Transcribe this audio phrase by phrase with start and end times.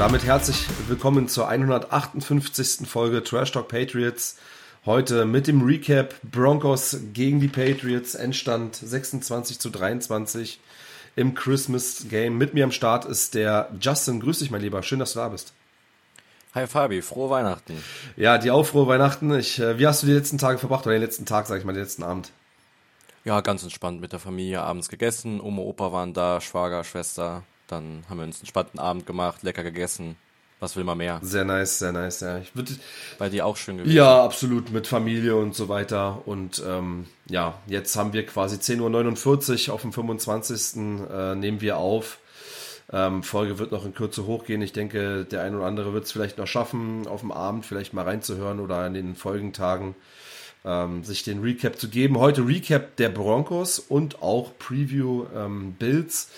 [0.00, 2.88] damit herzlich willkommen zur 158.
[2.88, 4.38] Folge Trash Talk Patriots.
[4.86, 10.58] Heute mit dem Recap Broncos gegen die Patriots, Endstand 26 zu 23
[11.16, 12.38] im Christmas Game.
[12.38, 14.20] Mit mir am Start ist der Justin.
[14.20, 14.82] Grüß dich, mein Lieber.
[14.82, 15.52] Schön, dass du da bist.
[16.54, 17.76] Hi Fabi, frohe Weihnachten.
[18.16, 19.38] Ja, die auch frohe Weihnachten.
[19.38, 21.66] Ich, äh, wie hast du die letzten Tage verbracht oder den letzten Tag, sag ich
[21.66, 22.32] mal, den letzten Abend?
[23.24, 25.42] Ja, ganz entspannt mit der Familie abends gegessen.
[25.42, 27.42] Oma, Opa waren da, Schwager, Schwester.
[27.70, 30.16] Dann haben wir uns einen entspannten Abend gemacht, lecker gegessen.
[30.60, 31.20] Was will man mehr?
[31.22, 32.38] Sehr nice, sehr nice, ja.
[32.38, 32.78] Ich würd,
[33.18, 33.96] Bei dir auch schön gewesen?
[33.96, 36.20] Ja, absolut, mit Familie und so weiter.
[36.26, 40.76] Und ähm, ja, jetzt haben wir quasi 10.49 Uhr auf dem 25.
[41.10, 42.18] Äh, nehmen wir auf.
[42.92, 44.60] Ähm, Folge wird noch in Kürze hochgehen.
[44.60, 47.94] Ich denke, der ein oder andere wird es vielleicht noch schaffen, auf dem Abend vielleicht
[47.94, 49.94] mal reinzuhören oder in den Folgentagen
[50.64, 52.18] ähm, sich den Recap zu geben.
[52.18, 56.28] Heute Recap der Broncos und auch Preview ähm, Bills.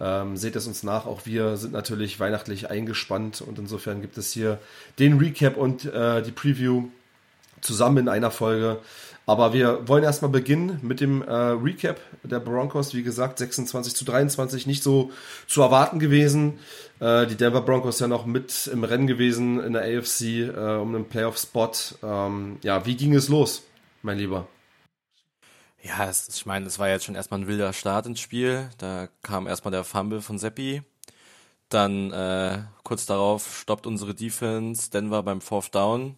[0.00, 4.32] Ähm, seht es uns nach, auch wir sind natürlich weihnachtlich eingespannt und insofern gibt es
[4.32, 4.58] hier
[4.98, 6.88] den Recap und äh, die Preview
[7.60, 8.78] zusammen in einer Folge.
[9.26, 12.92] Aber wir wollen erstmal beginnen mit dem äh, Recap der Broncos.
[12.92, 15.12] Wie gesagt, 26 zu 23, nicht so
[15.46, 16.58] zu erwarten gewesen.
[17.00, 20.94] Äh, die Denver Broncos ja noch mit im Rennen gewesen in der AFC äh, um
[20.94, 21.72] einen Playoff-Spot.
[22.02, 23.62] Ähm, ja, wie ging es los,
[24.02, 24.46] mein Lieber?
[25.84, 28.70] Ja, es, ich meine, es war jetzt schon erstmal ein wilder Start ins Spiel.
[28.78, 30.82] Da kam erstmal der Fumble von Seppi.
[31.68, 36.16] Dann äh, kurz darauf stoppt unsere Defense Denver beim Fourth Down.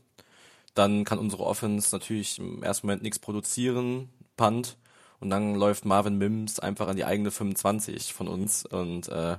[0.75, 4.77] Dann kann unsere Offense natürlich im ersten Moment nichts produzieren, Punt.
[5.19, 8.67] Und dann läuft Marvin Mims einfach an die eigene 25 von uns.
[8.67, 9.37] Und äh,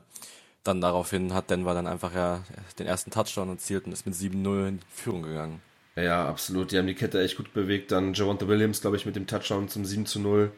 [0.64, 2.44] dann daraufhin hat Denver dann einfach ja
[2.80, 5.61] den ersten Touchdown erzielt und ist mit 7-0 in Führung gegangen.
[5.98, 6.72] Ja, absolut.
[6.72, 7.92] Die haben die Kette echt gut bewegt.
[7.92, 10.52] Dann Javonte Williams, glaube ich, mit dem Touchdown zum 7 zu 0.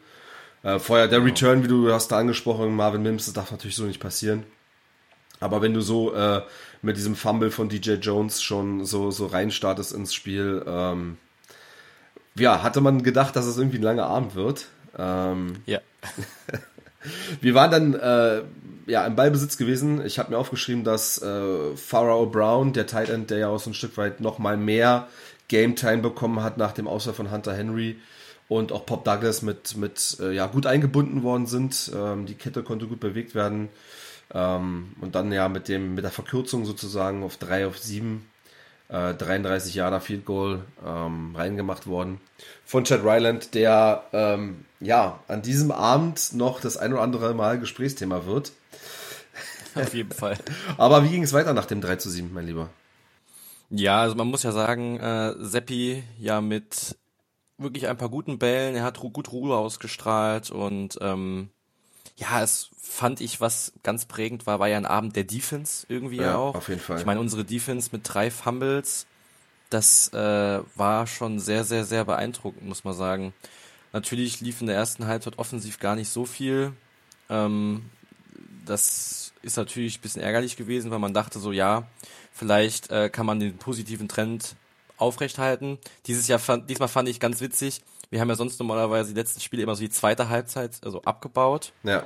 [0.62, 1.24] Äh, vorher der.
[1.24, 4.44] Return, wie du hast da angesprochen, Marvin Mims, das darf natürlich so nicht passieren.
[5.40, 6.42] Aber wenn du so äh,
[6.82, 11.16] mit diesem Fumble von DJ Jones schon so, so reinstartest ins Spiel, ähm,
[12.34, 14.66] ja, hatte man gedacht, dass es irgendwie ein langer Abend wird.
[14.98, 15.80] Ähm, ja.
[17.40, 18.42] wir waren dann äh,
[18.86, 20.04] ja, im Ballbesitz gewesen.
[20.04, 23.70] Ich habe mir aufgeschrieben, dass äh, Pharaoh Brown, der Tight End, der ja auch so
[23.70, 25.08] ein Stück weit noch mal mehr
[25.50, 27.98] Game Time bekommen hat nach dem Ausfall von Hunter Henry
[28.48, 31.90] und auch Pop Douglas mit, mit äh, ja, gut eingebunden worden sind.
[31.92, 33.68] Ähm, die Kette konnte gut bewegt werden.
[34.32, 38.24] Ähm, und dann ja mit dem mit der Verkürzung sozusagen auf 3 auf 7
[38.90, 42.20] äh, 33 Jahre Field Goal ähm, reingemacht worden
[42.64, 47.58] von Chad Ryland, der ähm, ja an diesem Abend noch das ein oder andere Mal
[47.58, 48.52] Gesprächsthema wird.
[49.74, 50.38] Auf jeden Fall.
[50.76, 52.70] Aber wie ging es weiter nach dem 3 zu 7, mein Lieber?
[53.70, 56.96] Ja, also man muss ja sagen, äh, Seppi ja mit
[57.56, 61.50] wirklich ein paar guten Bällen, er hat gut Ruhe ausgestrahlt und ähm,
[62.16, 66.16] ja, es fand ich, was ganz prägend war, war ja ein Abend der Defense irgendwie
[66.16, 66.54] ja, auch.
[66.54, 66.98] Auf jeden Fall.
[66.98, 69.06] Ich meine, unsere Defense mit drei Fumbles,
[69.70, 73.32] das äh, war schon sehr, sehr, sehr beeindruckend, muss man sagen.
[73.92, 76.72] Natürlich lief in der ersten Halbzeit offensiv gar nicht so viel.
[77.28, 77.84] Ähm,
[78.70, 81.86] das ist natürlich ein bisschen ärgerlich gewesen, weil man dachte so, ja,
[82.40, 84.56] Vielleicht äh, kann man den positiven Trend
[84.96, 85.78] aufrechthalten.
[86.06, 87.82] Dieses Jahr fand, diesmal fand ich ganz witzig.
[88.08, 91.72] Wir haben ja sonst normalerweise die letzten Spiele immer so die zweite Halbzeit also abgebaut.
[91.82, 92.04] Ja.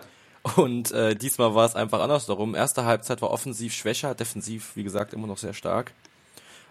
[0.56, 2.56] Und äh, diesmal war es einfach andersherum.
[2.56, 5.92] Erste Halbzeit war offensiv schwächer, defensiv, wie gesagt, immer noch sehr stark.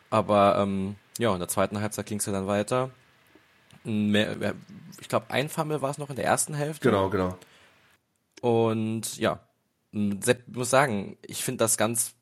[0.10, 2.92] Aber ähm, ja, in der zweiten Halbzeit ging es ja dann weiter.
[3.86, 4.56] Mehr,
[5.00, 6.90] ich glaube, ein Fumble war es noch in der ersten Hälfte.
[6.90, 7.38] Genau, genau.
[8.42, 9.40] Und ja,
[9.94, 12.14] Sepp, muss sagen, ich finde das ganz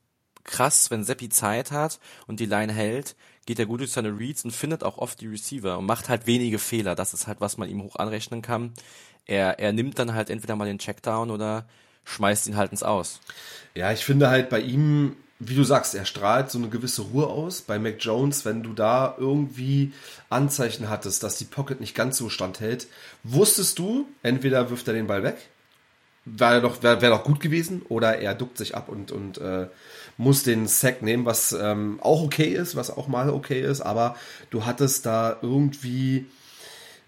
[0.44, 3.16] krass, wenn Seppi Zeit hat und die Line hält,
[3.46, 6.28] geht er gut durch seine Reads und findet auch oft die Receiver und macht halt
[6.28, 6.96] wenige Fehler.
[6.96, 8.74] Das ist halt, was man ihm hoch anrechnen kann.
[9.26, 11.66] Er, er nimmt dann halt entweder mal den Checkdown oder
[12.06, 13.20] schmeißt ihn halt ins Aus.
[13.76, 17.28] Ja, ich finde halt bei ihm, wie du sagst, er strahlt so eine gewisse Ruhe
[17.28, 17.62] aus.
[17.62, 19.94] Bei Mac Jones, wenn du da irgendwie
[20.30, 22.88] Anzeichen hattest, dass die Pocket nicht ganz so standhält,
[23.24, 25.38] wusstest du, entweder wirft er den Ball weg,
[26.26, 29.68] wäre doch, wäre wär doch gut gewesen, oder er duckt sich ab und, und äh,
[30.18, 34.16] muss den Sack nehmen, was ähm, auch okay ist, was auch mal okay ist, aber
[34.50, 36.28] du hattest da irgendwie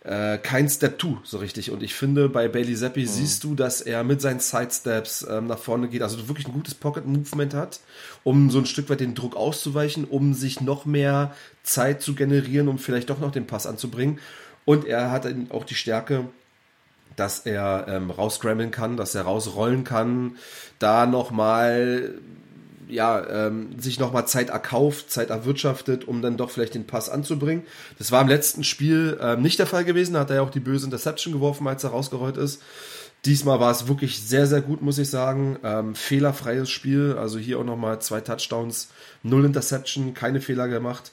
[0.04, 1.72] äh, kein Step 2 so richtig.
[1.72, 3.08] Und ich finde, bei Bailey Zappi mhm.
[3.08, 6.76] siehst du, dass er mit seinen Sidesteps ähm, nach vorne geht, also wirklich ein gutes
[6.76, 7.80] Pocket-Movement hat,
[8.24, 11.34] um so ein Stück weit den Druck auszuweichen, um sich noch mehr
[11.64, 14.20] Zeit zu generieren, um vielleicht doch noch den Pass anzubringen.
[14.66, 16.26] Und er hat auch die Stärke,
[17.16, 20.38] dass er ähm, rausscramblen kann, dass er rausrollen kann,
[20.80, 22.16] da nochmal
[22.88, 27.64] ja, ähm, sich nochmal Zeit erkauft, Zeit erwirtschaftet, um dann doch vielleicht den Pass anzubringen.
[27.98, 30.14] Das war im letzten Spiel ähm, nicht der Fall gewesen.
[30.14, 32.62] Da hat er ja auch die böse Interception geworfen, als er rausgerollt ist.
[33.26, 35.58] Diesmal war es wirklich sehr, sehr gut, muss ich sagen.
[35.64, 37.16] Ähm, fehlerfreies Spiel.
[37.18, 38.90] Also hier auch nochmal zwei Touchdowns,
[39.24, 41.12] null Interception, keine Fehler gemacht.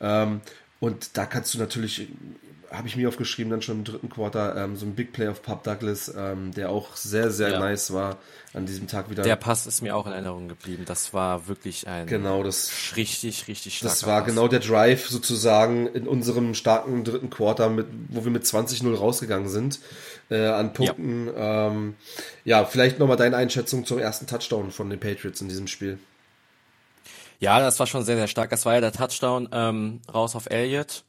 [0.00, 0.40] Ähm,
[0.80, 2.08] und da kannst du natürlich
[2.70, 5.42] habe ich mir aufgeschrieben, dann schon im dritten Quarter, ähm, so ein Big Play auf
[5.42, 7.58] Pub Douglas, ähm, der auch sehr, sehr ja.
[7.58, 8.18] nice war
[8.52, 9.22] an diesem Tag wieder.
[9.22, 10.84] Der Pass ist mir auch in Erinnerung geblieben.
[10.86, 14.30] Das war wirklich ein genau, das, richtig, richtig starker Das war Pass.
[14.30, 19.48] genau der Drive sozusagen in unserem starken dritten Quarter, mit, wo wir mit 20-0 rausgegangen
[19.48, 19.80] sind
[20.30, 21.26] äh, an Punkten.
[21.26, 21.94] Ja, ähm,
[22.44, 25.98] ja vielleicht nochmal deine Einschätzung zum ersten Touchdown von den Patriots in diesem Spiel.
[27.40, 28.50] Ja, das war schon sehr, sehr stark.
[28.50, 31.04] Das war ja der Touchdown ähm, raus auf Elliott.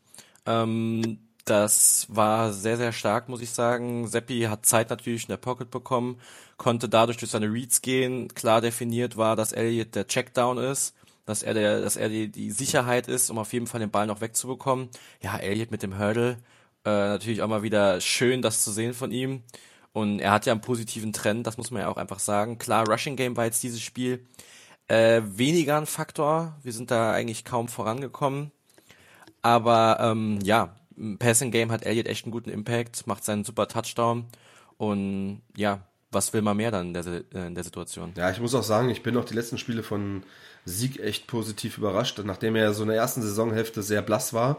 [0.46, 4.08] Ähm, das war sehr, sehr stark, muss ich sagen.
[4.08, 6.20] Seppi hat Zeit natürlich in der Pocket bekommen,
[6.58, 8.28] konnte dadurch durch seine Reads gehen.
[8.34, 10.96] Klar definiert war, dass Elliott der Checkdown ist,
[11.26, 14.08] dass er der, dass er die, die Sicherheit ist, um auf jeden Fall den Ball
[14.08, 14.90] noch wegzubekommen.
[15.22, 16.38] Ja, Elliott mit dem Hurdle,
[16.86, 19.44] äh, natürlich auch mal wieder schön, das zu sehen von ihm.
[19.94, 22.58] Und er hat ja einen positiven Trend, das muss man ja auch einfach sagen.
[22.58, 24.26] Klar, Rushing Game war jetzt dieses Spiel
[24.88, 26.58] äh, weniger ein Faktor.
[26.64, 28.52] Wir sind da eigentlich kaum vorangekommen.
[29.42, 33.68] Aber ähm, ja, im Passing Game hat Elliott echt einen guten Impact, macht seinen super
[33.68, 34.26] Touchdown
[34.78, 38.14] und ja, was will man mehr dann in der, äh, in der Situation?
[38.18, 40.24] Ja, ich muss auch sagen, ich bin auch die letzten Spiele von
[40.66, 44.58] Sieg echt positiv überrascht, nachdem er so in der ersten Saisonhälfte sehr blass war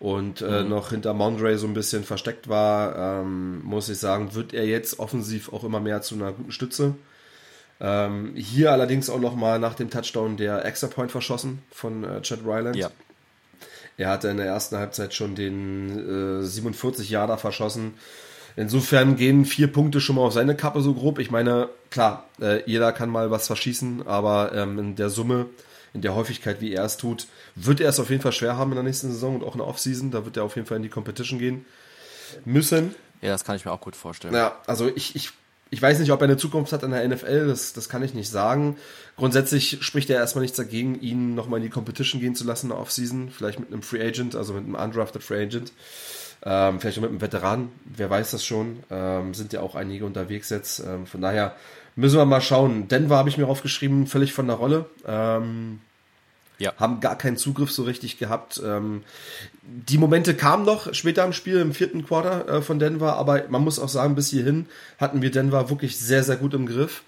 [0.00, 0.68] und äh, mhm.
[0.68, 4.98] noch hinter Mondre so ein bisschen versteckt war, ähm, muss ich sagen, wird er jetzt
[4.98, 6.96] offensiv auch immer mehr zu einer guten Stütze.
[7.80, 12.40] Ähm, hier allerdings auch nochmal nach dem Touchdown der Extra Point verschossen von äh, Chad
[12.44, 12.76] Ryland.
[12.76, 12.90] Ja.
[13.96, 17.94] Er hatte in der ersten Halbzeit schon den äh, 47 Jahre verschossen.
[18.56, 21.18] Insofern gehen vier Punkte schon mal auf seine Kappe so grob.
[21.18, 25.46] Ich meine, klar, äh, jeder kann mal was verschießen, aber ähm, in der Summe,
[25.94, 28.72] in der Häufigkeit, wie er es tut, wird er es auf jeden Fall schwer haben
[28.72, 30.10] in der nächsten Saison und auch in der Offseason.
[30.10, 31.64] Da wird er auf jeden Fall in die Competition gehen
[32.44, 32.94] müssen.
[33.22, 34.34] Ja, das kann ich mir auch gut vorstellen.
[34.34, 35.30] Ja, also ich, ich
[35.72, 38.12] ich weiß nicht, ob er eine Zukunft hat in der NFL, das, das kann ich
[38.12, 38.76] nicht sagen.
[39.16, 42.72] Grundsätzlich spricht er erstmal nichts dagegen, ihn nochmal in die Competition gehen zu lassen in
[42.72, 43.30] der Offseason.
[43.30, 45.72] Vielleicht mit einem Free Agent, also mit einem undrafted Free Agent.
[46.44, 48.80] Ähm, vielleicht auch mit einem Veteran, wer weiß das schon.
[48.90, 50.80] Ähm, sind ja auch einige unterwegs jetzt.
[50.80, 51.56] Ähm, von daher
[51.96, 52.88] müssen wir mal schauen.
[52.88, 54.84] Denver habe ich mir aufgeschrieben, völlig von der Rolle.
[55.06, 55.80] Ähm,
[56.62, 56.72] ja.
[56.78, 58.62] Haben gar keinen Zugriff so richtig gehabt.
[58.64, 59.02] Ähm,
[59.62, 63.62] die Momente kamen noch später im Spiel, im vierten Quarter äh, von Denver, aber man
[63.62, 64.66] muss auch sagen, bis hierhin
[64.98, 67.02] hatten wir Denver wirklich sehr, sehr gut im Griff.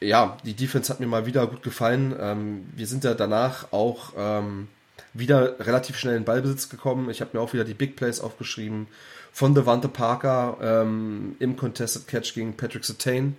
[0.00, 2.14] Ja, die Defense hat mir mal wieder gut gefallen.
[2.18, 4.68] Ähm, wir sind ja danach auch ähm,
[5.12, 7.10] wieder relativ schnell in Ballbesitz gekommen.
[7.10, 8.86] Ich habe mir auch wieder die Big Plays aufgeschrieben
[9.32, 13.36] von Devante Parker ähm, im Contested Catch gegen Patrick Sertain.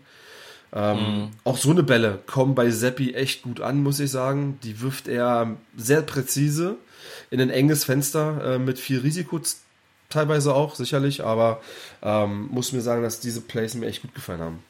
[0.73, 1.31] Ähm, mhm.
[1.43, 4.59] Auch so eine Bälle kommen bei Seppi echt gut an, muss ich sagen.
[4.63, 6.77] Die wirft er sehr präzise
[7.29, 9.39] in ein enges Fenster äh, mit viel Risiko
[10.09, 11.61] teilweise auch, sicherlich, aber
[12.01, 14.63] ähm, muss mir sagen, dass diese Plays mir echt gut gefallen haben.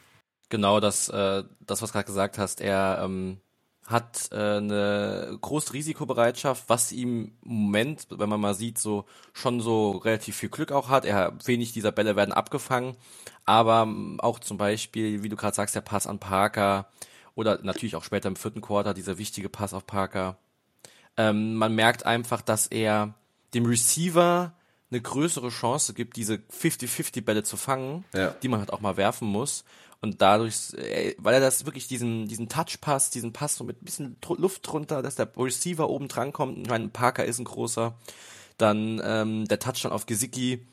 [0.50, 3.38] Genau, das, äh, das was du gerade gesagt hast, er ähm,
[3.87, 9.61] hat äh, eine große Risikobereitschaft, was ihm im Moment, wenn man mal sieht, so schon
[9.61, 11.05] so relativ viel Glück auch hat.
[11.05, 12.95] Er wenig dieser Bälle werden abgefangen,
[13.45, 13.87] aber
[14.19, 16.87] auch zum Beispiel, wie du gerade sagst, der Pass an Parker
[17.35, 20.37] oder natürlich auch später im vierten Quarter dieser wichtige Pass auf Parker.
[21.17, 23.13] Ähm, man merkt einfach, dass er
[23.54, 24.54] dem Receiver
[24.92, 28.30] eine größere Chance gibt, diese 50-50 Bälle zu fangen, ja.
[28.42, 29.63] die man halt auch mal werfen muss.
[30.02, 33.85] Und dadurch, äh, weil er das wirklich diesen, diesen Touch-Pass, diesen Pass so mit ein
[33.85, 36.57] bisschen Luft drunter, dass der Receiver oben dran kommt.
[36.59, 37.95] Ich meine, Parker ist ein großer.
[38.57, 40.66] Dann ähm, der Touchdown auf Gesicki,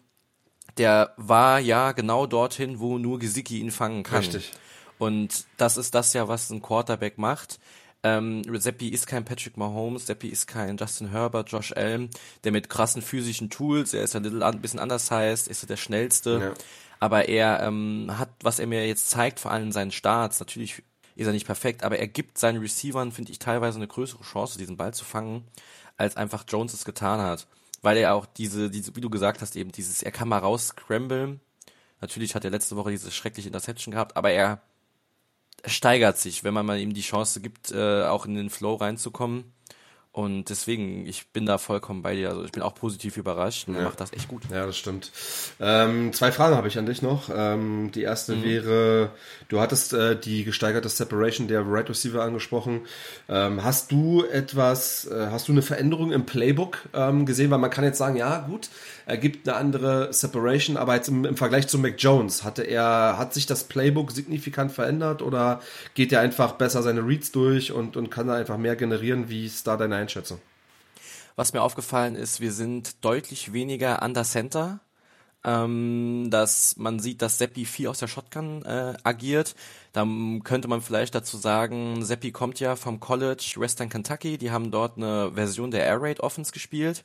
[0.76, 4.19] der war ja genau dorthin, wo nur Gesicki ihn fangen kann.
[4.19, 4.52] Richtig.
[4.99, 7.59] Und das ist das ja, was ein Quarterback macht.
[8.05, 12.11] Ähm, Seppi ist kein Patrick Mahomes, Seppi ist kein Justin Herbert, Josh Allen,
[12.43, 16.41] der mit krassen physischen Tools, er ist ein bisschen anders heißt, ist der schnellste.
[16.41, 16.64] Ja
[17.02, 20.85] aber er ähm, hat, was er mir jetzt zeigt, vor allem in seinen Starts, natürlich
[21.16, 24.56] ist er nicht perfekt, aber er gibt seinen Receivern, finde ich, teilweise eine größere Chance,
[24.56, 25.44] diesen Ball zu fangen,
[25.97, 27.49] als einfach Jones es getan hat.
[27.80, 30.68] Weil er auch diese, diese, wie du gesagt hast, eben dieses, er kann mal raus
[30.68, 31.40] scramblen.
[32.00, 34.62] Natürlich hat er letzte Woche diese schreckliche Interception gehabt, aber er
[35.66, 39.52] steigert sich, wenn man mal ihm die Chance gibt, äh, auch in den Flow reinzukommen.
[40.14, 42.28] Und deswegen, ich bin da vollkommen bei dir.
[42.28, 43.85] Also ich bin auch positiv überrascht und ja.
[43.85, 44.42] macht das echt gut.
[44.50, 45.11] Ja, das stimmt.
[45.59, 47.31] Ähm, zwei Fragen habe ich an dich noch.
[47.35, 48.45] Ähm, die erste mhm.
[48.45, 49.11] wäre,
[49.49, 52.83] du hattest äh, die gesteigerte Separation der Right Receiver angesprochen.
[53.31, 57.50] Ähm, hast du etwas, äh, hast du eine Veränderung im Playbook ähm, gesehen?
[57.50, 58.69] Weil man kann jetzt sagen, ja gut,
[59.07, 63.16] er gibt eine andere Separation, aber jetzt im, im Vergleich zu Mac Jones, hatte er,
[63.16, 65.62] hat sich das Playbook signifikant verändert oder
[65.95, 69.31] geht er einfach besser seine Reads durch und, und kann da einfach mehr generieren?
[69.31, 70.40] Wie ist da deine Einschätzung?
[71.37, 74.80] Was mir aufgefallen ist, wir sind deutlich weniger under Center
[75.44, 79.54] ähm, dass man sieht, dass Seppi viel aus der Shotgun äh, agiert.
[79.92, 80.06] Da
[80.44, 84.97] könnte man vielleicht dazu sagen, Seppi kommt ja vom College Western Kentucky, die haben dort
[84.97, 87.04] eine Version der Air Raid Offense gespielt.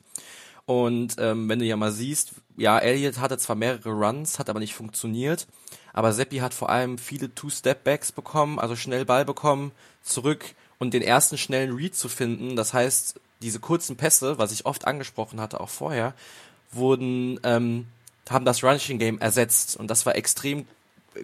[0.66, 4.60] Und ähm, wenn du ja mal siehst, ja, Elliott hatte zwar mehrere Runs, hat aber
[4.60, 5.46] nicht funktioniert.
[5.94, 11.02] Aber Seppi hat vor allem viele Two-Step-Backs bekommen, also schnell Ball bekommen, zurück und den
[11.02, 12.56] ersten schnellen Read zu finden.
[12.56, 16.14] Das heißt, diese kurzen Pässe, was ich oft angesprochen hatte, auch vorher,
[16.72, 17.86] wurden, ähm,
[18.28, 19.76] haben das Rushing Game ersetzt.
[19.76, 20.66] Und das war extrem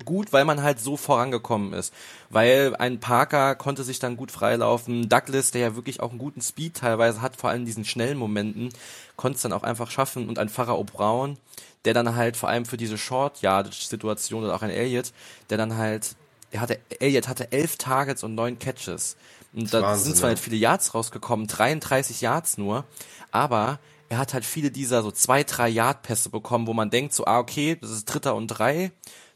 [0.05, 1.93] gut, weil man halt so vorangekommen ist.
[2.31, 5.09] Weil ein Parker konnte sich dann gut freilaufen.
[5.09, 8.71] Douglas, der ja wirklich auch einen guten Speed teilweise hat, vor allem diesen schnellen Momenten,
[9.17, 10.29] konnte es dann auch einfach schaffen.
[10.29, 11.37] Und ein Pharao Brown,
[11.85, 15.13] der dann halt vor allem für diese Short-Yard-Situation oder auch ein Elliott,
[15.51, 16.17] der dann halt,
[16.51, 19.17] er hatte, Elliott hatte elf Targets und neun Catches.
[19.55, 22.85] Und da Wahnsinn, sind zwar nicht viele Yards rausgekommen, 33 Yards nur,
[23.31, 27.25] aber er hat halt viele dieser so zwei, drei Yard-Pässe bekommen, wo man denkt so,
[27.25, 28.91] ah, okay, das ist Dritter und Drei,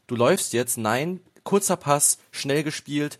[0.06, 3.18] du läufst jetzt, nein, kurzer Pass, schnell gespielt,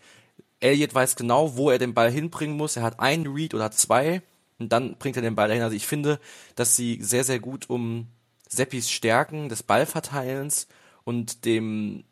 [0.59, 4.21] Elliott weiß genau, wo er den Ball hinbringen muss, er hat einen Read oder zwei
[4.59, 5.63] und dann bringt er den Ball dahin.
[5.63, 6.19] Also ich finde,
[6.55, 8.07] dass sie sehr, sehr gut um
[8.47, 10.67] Seppis Stärken des Ballverteilens
[11.05, 12.03] und dem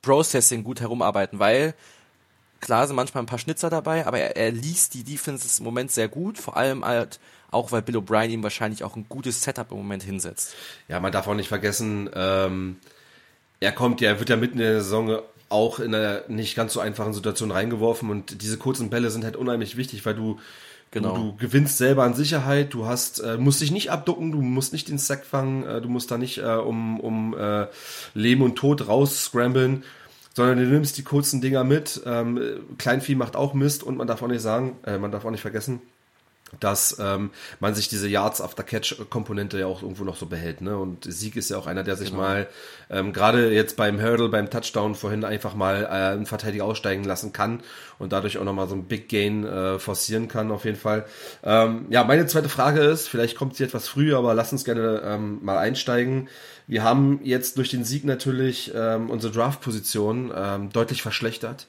[0.00, 1.74] Processing gut herumarbeiten, weil
[2.62, 5.90] klar sind manchmal ein paar Schnitzer dabei, aber er, er liest die Defenses im Moment
[5.90, 9.70] sehr gut, vor allem halt auch, weil Bill O'Brien ihm wahrscheinlich auch ein gutes Setup
[9.70, 10.54] im Moment hinsetzt.
[10.88, 12.78] Ja, man darf auch nicht vergessen, ähm,
[13.60, 15.18] er kommt ja, er wird ja mitten in der Saison
[15.50, 19.36] auch in einer nicht ganz so einfachen Situation reingeworfen und diese kurzen Bälle sind halt
[19.36, 20.38] unheimlich wichtig, weil du
[20.92, 21.16] Genau.
[21.16, 24.74] Du, du, gewinnst selber an Sicherheit, du hast, äh, musst dich nicht abducken, du musst
[24.74, 27.66] nicht den Sack fangen, äh, du musst da nicht äh, um, um äh,
[28.12, 29.84] Leben und Tod raus scramblen,
[30.34, 32.02] sondern du nimmst die kurzen Dinger mit.
[32.06, 32.40] Ähm,
[32.78, 35.42] Kleinvieh macht auch Mist und man darf auch nicht sagen, äh, man darf auch nicht
[35.42, 35.80] vergessen,
[36.60, 37.30] dass ähm,
[37.60, 40.60] man sich diese Yards after Catch Komponente ja auch irgendwo noch so behält.
[40.60, 40.76] Ne?
[40.76, 42.22] Und Sieg ist ja auch einer, der sich genau.
[42.22, 42.48] mal
[42.90, 47.32] ähm, gerade jetzt beim Hurdle, beim Touchdown vorhin einfach mal äh, einen Verteidiger aussteigen lassen
[47.32, 47.62] kann
[47.98, 51.06] und dadurch auch nochmal so ein Big Gain äh, forcieren kann auf jeden Fall.
[51.42, 55.02] Ähm, ja, meine zweite Frage ist, vielleicht kommt sie etwas früh, aber lass uns gerne
[55.04, 56.28] ähm, mal einsteigen.
[56.66, 61.66] Wir haben jetzt durch den Sieg natürlich ähm, unsere Draft-Position ähm, deutlich verschlechtert.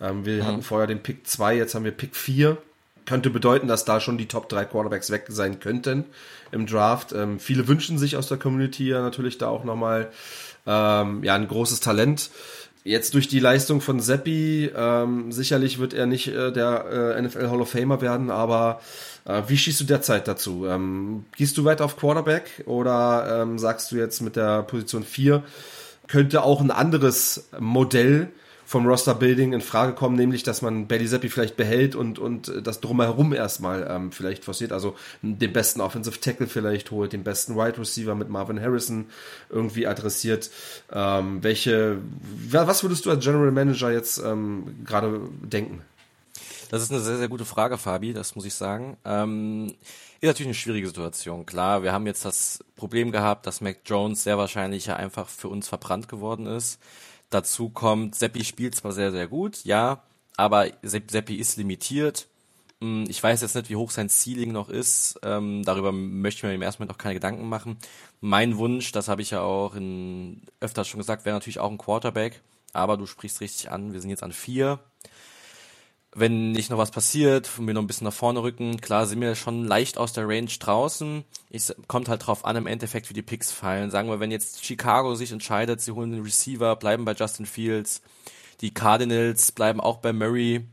[0.00, 0.46] Ähm, wir mhm.
[0.46, 2.56] hatten vorher den Pick 2, jetzt haben wir Pick 4
[3.06, 6.04] könnte bedeuten, dass da schon die Top 3 Quarterbacks weg sein könnten
[6.50, 7.12] im Draft.
[7.12, 10.10] Ähm, viele wünschen sich aus der Community ja natürlich da auch nochmal
[10.66, 12.30] ähm, ja, ein großes Talent.
[12.84, 17.48] Jetzt durch die Leistung von Seppi, ähm, sicherlich wird er nicht äh, der äh, NFL
[17.48, 18.80] Hall of Famer werden, aber
[19.24, 20.66] äh, wie schießt du derzeit dazu?
[20.66, 25.44] Ähm, gehst du weiter auf Quarterback oder ähm, sagst du jetzt mit der Position 4
[26.08, 28.28] könnte auch ein anderes Modell
[28.72, 32.80] vom Roster-Building in Frage kommen, nämlich, dass man Belly Seppi vielleicht behält und, und das
[32.80, 34.72] drumherum erstmal ähm, vielleicht forciert.
[34.72, 39.10] Also den besten Offensive Tackle vielleicht holt, den besten Wide Receiver mit Marvin Harrison
[39.50, 40.50] irgendwie adressiert.
[40.90, 41.98] Ähm, welche,
[42.50, 45.82] was würdest du als General Manager jetzt ähm, gerade denken?
[46.70, 48.96] Das ist eine sehr, sehr gute Frage, Fabi, das muss ich sagen.
[49.04, 49.74] Ähm,
[50.22, 51.44] ist natürlich eine schwierige Situation.
[51.44, 55.48] Klar, wir haben jetzt das Problem gehabt, dass Mac Jones sehr wahrscheinlich ja einfach für
[55.48, 56.80] uns verbrannt geworden ist.
[57.32, 60.02] Dazu kommt, Seppi spielt zwar sehr, sehr gut, ja,
[60.36, 62.28] aber Seppi ist limitiert.
[62.80, 65.18] Hm, ich weiß jetzt nicht, wie hoch sein Ceiling noch ist.
[65.22, 67.78] Ähm, darüber möchte ich mir im ersten Moment auch keine Gedanken machen.
[68.20, 71.78] Mein Wunsch, das habe ich ja auch in, öfter schon gesagt, wäre natürlich auch ein
[71.78, 72.42] Quarterback.
[72.74, 74.80] Aber du sprichst richtig an, wir sind jetzt an vier
[76.14, 79.34] wenn nicht noch was passiert wir noch ein bisschen nach vorne rücken, klar sind wir
[79.34, 81.24] schon leicht aus der Range draußen.
[81.50, 83.90] Es kommt halt drauf an, im Endeffekt, wie die Picks fallen.
[83.90, 88.02] Sagen wir, wenn jetzt Chicago sich entscheidet, sie holen den Receiver, bleiben bei Justin Fields,
[88.60, 90.66] die Cardinals bleiben auch bei Murray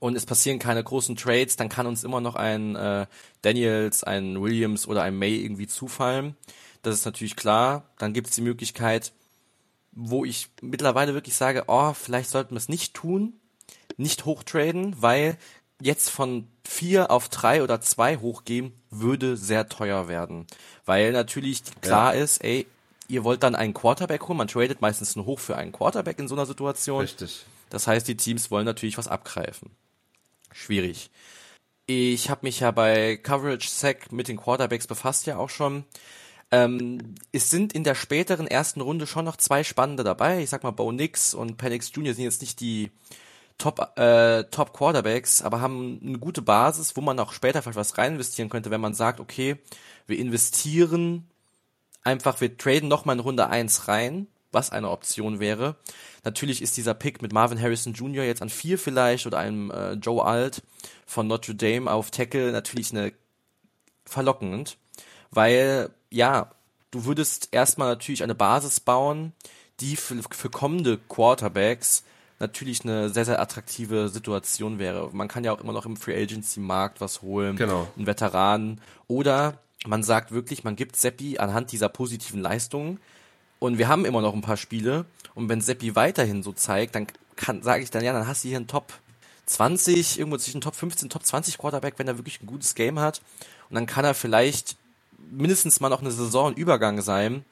[0.00, 3.06] und es passieren keine großen Trades, dann kann uns immer noch ein äh,
[3.42, 6.36] Daniels, ein Williams oder ein May irgendwie zufallen.
[6.82, 7.90] Das ist natürlich klar.
[7.98, 9.12] Dann gibt es die Möglichkeit,
[9.92, 13.34] wo ich mittlerweile wirklich sage, oh, vielleicht sollten wir es nicht tun,
[13.98, 15.36] nicht hochtraden, weil
[15.80, 20.46] jetzt von vier auf drei oder zwei hochgehen würde sehr teuer werden.
[20.86, 22.22] Weil natürlich klar ja.
[22.22, 22.66] ist, ey,
[23.08, 26.28] ihr wollt dann einen Quarterback holen, man tradet meistens nur hoch für einen Quarterback in
[26.28, 27.02] so einer Situation.
[27.02, 27.44] Richtig.
[27.70, 29.70] Das heißt, die Teams wollen natürlich was abgreifen.
[30.52, 31.10] Schwierig.
[31.86, 35.84] Ich habe mich ja bei Coverage Sack mit den Quarterbacks befasst ja auch schon.
[36.50, 40.42] Ähm, es sind in der späteren ersten Runde schon noch zwei spannende dabei.
[40.42, 42.14] Ich sag mal, Bo Nix und Penix Jr.
[42.14, 42.90] sind jetzt nicht die
[43.58, 47.98] Top, äh, Top Quarterbacks, aber haben eine gute Basis, wo man auch später vielleicht was
[47.98, 49.56] rein investieren könnte, wenn man sagt, okay,
[50.06, 51.28] wir investieren
[52.04, 55.76] einfach, wir traden nochmal in Runde 1 rein, was eine Option wäre.
[56.24, 58.24] Natürlich ist dieser Pick mit Marvin Harrison Jr.
[58.24, 60.62] jetzt an 4 vielleicht oder einem äh, Joe Alt
[61.06, 63.12] von Notre Dame auf Tackle natürlich eine
[64.04, 64.78] verlockend,
[65.30, 66.50] weil ja,
[66.90, 69.32] du würdest erstmal natürlich eine Basis bauen,
[69.80, 72.04] die für, für kommende Quarterbacks
[72.38, 75.10] natürlich eine sehr, sehr attraktive Situation wäre.
[75.12, 77.88] Man kann ja auch immer noch im Free Agency Markt was holen, genau.
[77.96, 78.80] einen Veteran.
[79.06, 83.00] Oder man sagt wirklich, man gibt Seppi anhand dieser positiven Leistungen.
[83.58, 85.04] Und wir haben immer noch ein paar Spiele.
[85.34, 88.48] Und wenn Seppi weiterhin so zeigt, dann kann, sage ich dann, ja, dann hast du
[88.48, 88.92] hier einen Top
[89.46, 93.20] 20, irgendwo zwischen Top 15, Top 20 Quarterback, wenn er wirklich ein gutes Game hat.
[93.68, 94.76] Und dann kann er vielleicht
[95.30, 97.44] mindestens mal noch eine Saison Übergang sein.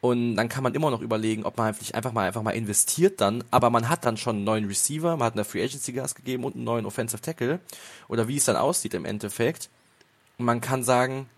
[0.00, 3.42] Und dann kann man immer noch überlegen, ob man einfach mal einfach mal investiert dann,
[3.50, 6.44] aber man hat dann schon einen neuen Receiver, man hat eine Free Agency Gas gegeben
[6.44, 7.60] und einen neuen Offensive Tackle
[8.08, 9.70] oder wie es dann aussieht im Endeffekt.
[10.38, 11.28] Und man kann sagen,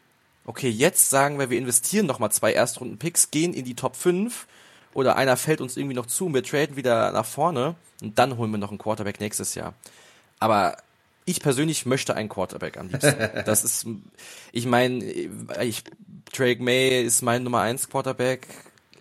[0.45, 3.95] okay, jetzt sagen wir, wir investieren noch mal zwei Erstrunden Picks, gehen in die Top
[3.95, 4.47] 5
[4.93, 8.37] oder einer fällt uns irgendwie noch zu und wir traden wieder nach vorne und dann
[8.37, 9.75] holen wir noch einen Quarterback nächstes Jahr.
[10.41, 10.77] Aber
[11.29, 13.17] ich persönlich möchte einen Quarterback am liebsten.
[13.45, 13.87] Das ist,
[14.53, 15.85] ich meine, ich,
[16.33, 18.47] Drake May ist mein Nummer 1 Quarterback.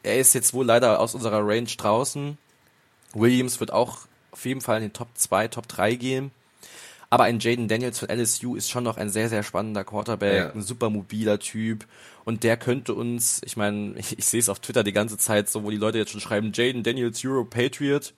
[0.03, 2.37] Er ist jetzt wohl leider aus unserer Range draußen.
[3.13, 3.99] Williams wird auch
[4.31, 6.31] auf jeden Fall in den Top 2, Top 3 gehen.
[7.09, 10.51] Aber ein Jaden Daniels von LSU ist schon noch ein sehr, sehr spannender Quarterback, ja.
[10.51, 11.85] ein super mobiler Typ.
[12.25, 15.49] Und der könnte uns, ich meine, ich, ich sehe es auf Twitter die ganze Zeit
[15.49, 18.13] so, wo die Leute jetzt schon schreiben, Jaden Daniels Euro Patriot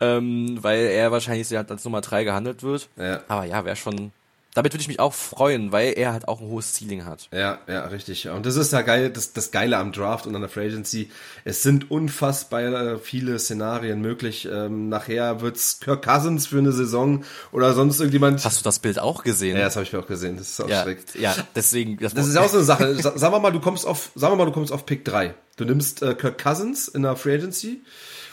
[0.00, 2.88] ähm, weil er wahrscheinlich als Nummer 3 gehandelt wird.
[2.96, 3.22] Ja.
[3.28, 4.12] Aber ja, wäre schon.
[4.54, 7.28] Damit würde ich mich auch freuen, weil er halt auch ein hohes Ceiling hat.
[7.32, 8.28] Ja, ja, richtig.
[8.28, 11.12] Und das ist ja geil, das, das Geile am Draft und an der Free Agency.
[11.44, 14.48] Es sind unfassbar viele Szenarien möglich.
[14.50, 18.44] Ähm, nachher wird's Kirk Cousins für eine Saison oder sonst irgendjemand.
[18.44, 19.56] Hast du das Bild auch gesehen?
[19.56, 20.38] Ja, das habe ich mir auch gesehen.
[20.38, 20.98] Das ist auch ja, schräg.
[21.14, 21.96] Ja, deswegen.
[21.98, 22.94] Das, das ist ja auch so eine Sache.
[22.96, 25.34] Sagen wir mal, du kommst auf, sagen wir mal, du kommst auf Pick 3.
[25.56, 27.82] Du nimmst äh, Kirk Cousins in der Free Agency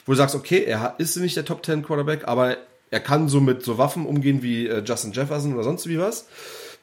[0.06, 2.58] wo du sagst, okay, er ist nicht der Top 10 Quarterback, aber
[2.92, 6.28] er kann so mit so Waffen umgehen wie äh, Justin Jefferson oder sonst wie was.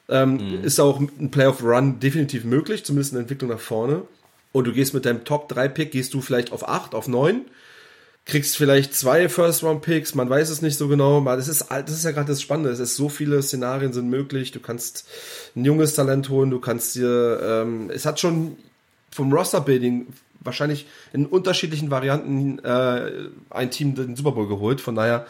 [0.09, 0.63] Ähm, mhm.
[0.63, 4.03] Ist auch ein Playoff Run definitiv möglich, zumindest eine Entwicklung nach vorne.
[4.51, 7.45] Und du gehst mit deinem Top 3 Pick, gehst du vielleicht auf 8, auf 9,
[8.25, 11.65] kriegst vielleicht zwei First Round Picks, man weiß es nicht so genau, aber das ist,
[11.69, 15.07] das ist ja gerade das Spannende, es ist so viele Szenarien sind möglich, du kannst
[15.55, 18.55] ein junges Talent holen, du kannst dir, ähm, es hat schon
[19.11, 20.07] vom Roster Building
[20.43, 24.81] wahrscheinlich in unterschiedlichen Varianten äh, ein Team den Super Bowl geholt.
[24.81, 25.25] Von daher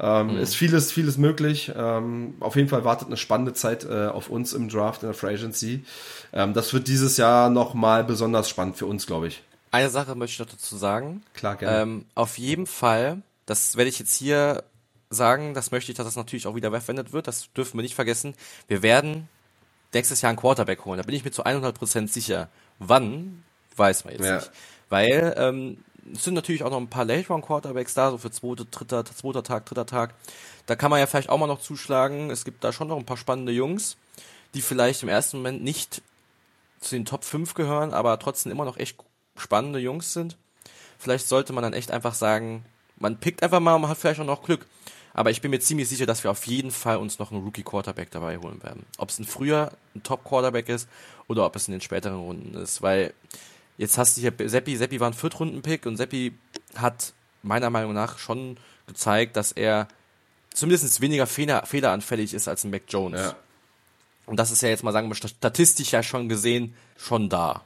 [0.00, 0.38] ähm, mhm.
[0.38, 1.72] ist vieles, vieles möglich.
[1.76, 5.14] Ähm, auf jeden Fall wartet eine spannende Zeit äh, auf uns im Draft in der
[5.14, 5.84] Free Agency.
[6.32, 9.42] Ähm, das wird dieses Jahr nochmal besonders spannend für uns, glaube ich.
[9.70, 11.22] Eine Sache möchte ich noch dazu sagen.
[11.34, 11.82] Klar, gerne.
[11.82, 14.64] Ähm, auf jeden Fall, das werde ich jetzt hier
[15.10, 17.26] sagen, das möchte ich, dass das natürlich auch wieder verwendet wird.
[17.26, 18.34] Das dürfen wir nicht vergessen.
[18.68, 19.28] Wir werden
[19.92, 20.98] nächstes Jahr einen Quarterback holen.
[20.98, 22.48] Da bin ich mir zu 100% sicher.
[22.78, 23.44] Wann?
[23.76, 24.36] Weiß man jetzt ja.
[24.36, 24.50] nicht.
[24.88, 25.78] Weil ähm,
[26.12, 29.66] es sind natürlich auch noch ein paar Late-Round-Quarterbacks da, so für zweiter, dritter, zweiter Tag,
[29.66, 30.14] dritter Tag.
[30.66, 32.30] Da kann man ja vielleicht auch mal noch zuschlagen.
[32.30, 33.96] Es gibt da schon noch ein paar spannende Jungs,
[34.54, 36.02] die vielleicht im ersten Moment nicht
[36.80, 38.98] zu den Top 5 gehören, aber trotzdem immer noch echt
[39.36, 40.36] spannende Jungs sind.
[40.98, 42.64] Vielleicht sollte man dann echt einfach sagen,
[42.96, 44.66] man pickt einfach mal und man hat vielleicht auch noch Glück.
[45.14, 48.10] Aber ich bin mir ziemlich sicher, dass wir auf jeden Fall uns noch einen Rookie-Quarterback
[48.10, 48.86] dabei holen werden.
[48.98, 50.88] Ob es ein früher ein Top-Quarterback ist
[51.28, 52.80] oder ob es in den späteren Runden ist.
[52.82, 53.12] Weil
[53.78, 56.32] Jetzt hast du hier Seppi, Seppi war ein Viertrunden-Pick und Seppi
[56.76, 58.56] hat meiner Meinung nach schon
[58.86, 59.88] gezeigt, dass er
[60.52, 63.20] zumindest weniger fehler, fehleranfällig ist als ein Mac Jones.
[63.20, 63.36] Ja.
[64.26, 67.62] Und das ist ja jetzt mal sagen wir statistisch ja schon gesehen schon da.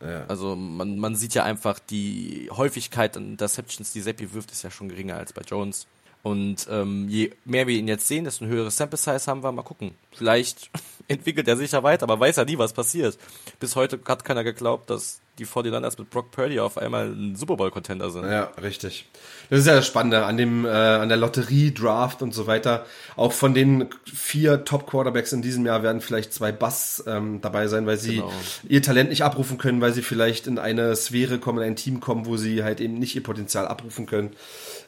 [0.00, 0.24] Ja.
[0.26, 4.70] Also man, man sieht ja einfach die Häufigkeit an Interceptions, die Seppi wirft, ist ja
[4.70, 5.86] schon geringer als bei Jones.
[6.22, 9.50] Und ähm, je mehr wir ihn jetzt sehen, desto ein höheres Sample Size haben wir.
[9.50, 9.92] Mal gucken.
[10.12, 10.70] Vielleicht
[11.08, 13.18] entwickelt er sich ja weiter, aber weiß ja nie, was passiert.
[13.60, 17.56] Bis heute hat keiner geglaubt, dass die 49ers mit Brock Purdy auf einmal ein Super
[17.56, 18.24] Bowl Contender sind.
[18.24, 19.06] Ja, richtig.
[19.48, 22.84] Das ist ja das Spannende an dem äh, an der Lotterie Draft und so weiter.
[23.16, 27.66] Auch von den vier Top Quarterbacks in diesem Jahr werden vielleicht zwei Bass ähm, dabei
[27.68, 28.32] sein, weil sie genau.
[28.68, 32.00] ihr Talent nicht abrufen können, weil sie vielleicht in eine Sphäre kommen, in ein Team
[32.00, 34.36] kommen, wo sie halt eben nicht ihr Potenzial abrufen können.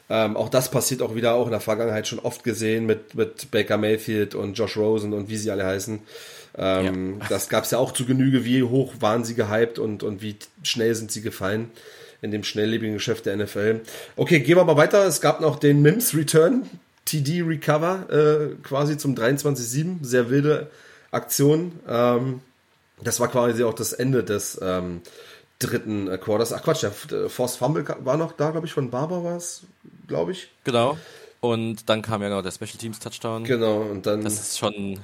[0.07, 3.49] Ähm, auch das passiert auch wieder auch in der Vergangenheit schon oft gesehen mit mit
[3.49, 6.01] Baker Mayfield und Josh Rosen und wie sie alle heißen.
[6.57, 7.27] Ähm, ja.
[7.29, 10.37] Das gab es ja auch zu Genüge, wie hoch waren sie gehypt und, und wie
[10.63, 11.71] schnell sind sie gefallen
[12.21, 13.81] in dem schnelllebigen Geschäft der NFL.
[14.15, 15.05] Okay, gehen wir mal weiter.
[15.05, 16.67] Es gab noch den Mims Return,
[17.05, 20.03] TD Recover, äh, quasi zum 23-7.
[20.03, 20.71] Sehr wilde
[21.11, 21.73] Aktion.
[21.87, 22.41] Ähm,
[23.01, 25.01] das war quasi auch das Ende des ähm,
[25.59, 26.53] dritten äh, Quarters.
[26.53, 29.63] Ach Quatsch, der Force Fumble war noch da, glaube ich, von Barber war es,
[30.07, 30.49] glaube ich.
[30.63, 30.97] Genau.
[31.41, 33.43] Und dann kam ja noch der Special Teams Touchdown.
[33.43, 34.23] Genau, und dann.
[34.23, 34.99] Das ist schon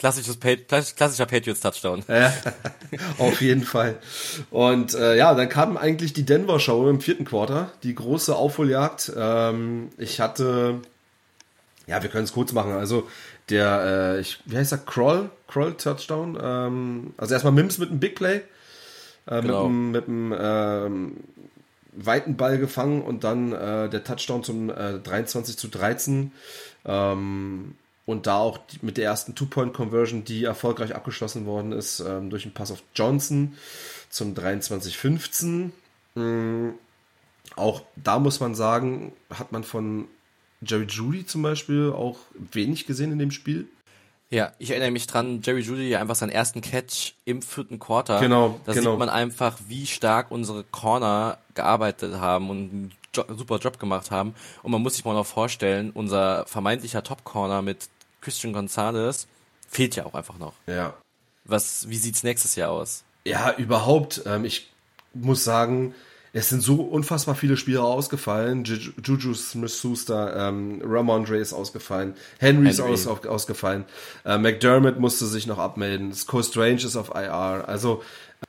[0.00, 2.04] Klassisches klassischer Patriots-Touchdown.
[2.08, 2.32] Ja,
[3.18, 3.98] auf jeden Fall.
[4.50, 9.12] Und äh, ja, dann kam eigentlich die Denver-Show im vierten Quarter, die große Aufholjagd.
[9.14, 10.80] Ähm, ich hatte,
[11.86, 12.72] ja, wir können es kurz machen.
[12.72, 13.10] Also
[13.50, 16.38] der, äh, ich, wie heißt der, Kroll, Kroll-Touchdown.
[16.42, 18.40] Ähm, also erstmal Mims mit einem Big Play.
[19.26, 19.68] äh, genau.
[19.68, 21.16] mit einem ähm,
[21.92, 26.32] weiten Ball gefangen und dann äh, der Touchdown zum äh, 23 zu 13.
[26.86, 27.74] Ähm,
[28.10, 32.54] und da auch mit der ersten Two-Point-Conversion, die erfolgreich abgeschlossen worden ist, ähm, durch einen
[32.54, 33.54] Pass auf Johnson
[34.08, 35.70] zum 23-15.
[36.16, 36.74] Ähm,
[37.56, 40.08] auch da muss man sagen, hat man von
[40.60, 43.68] Jerry Judy zum Beispiel auch wenig gesehen in dem Spiel.
[44.30, 48.20] Ja, ich erinnere mich dran, Jerry Judy einfach seinen ersten Catch im vierten Quarter.
[48.20, 48.60] Genau.
[48.64, 48.92] Da genau.
[48.92, 54.10] sieht man einfach, wie stark unsere Corner gearbeitet haben und einen jo super Job gemacht
[54.10, 54.34] haben.
[54.62, 57.88] Und man muss sich mal noch vorstellen, unser vermeintlicher Top-Corner mit
[58.20, 59.26] Christian Gonzalez
[59.68, 60.54] fehlt ja auch einfach noch.
[60.66, 60.94] Ja.
[61.44, 63.04] Was, wie sieht's nächstes Jahr aus?
[63.24, 64.22] Ja, überhaupt.
[64.26, 64.70] Ähm, ich
[65.14, 65.94] muss sagen,
[66.32, 68.64] es sind so unfassbar viele Spieler ausgefallen.
[68.64, 72.70] Juju Smith-Schuster, ähm, Ramondre ist ausgefallen, Henry, Henry.
[72.70, 73.84] ist aus, auf, ausgefallen,
[74.24, 77.64] äh, McDermott musste sich noch abmelden, Cole Strange ist auf IR.
[77.66, 78.02] Also